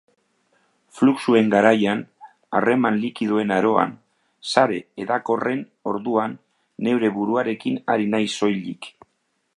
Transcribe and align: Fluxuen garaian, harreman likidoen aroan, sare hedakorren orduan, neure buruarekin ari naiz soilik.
Fluxuen 0.99 1.51
garaian, 1.55 2.01
harreman 2.59 2.97
likidoen 3.03 3.53
aroan, 3.57 3.93
sare 4.53 4.81
hedakorren 5.03 5.63
orduan, 5.93 6.37
neure 6.89 7.15
buruarekin 7.19 7.81
ari 7.97 8.13
naiz 8.17 8.29
soilik. 8.41 8.95